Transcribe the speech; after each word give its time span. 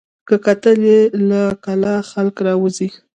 که 0.27 0.35
کتل 0.45 0.77
یې 0.91 1.01
له 1.29 1.41
کلا 1.65 1.95
خلک 2.11 2.35
راوزي 2.45 2.89